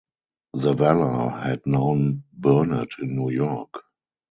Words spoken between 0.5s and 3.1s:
Zavala had known Burnet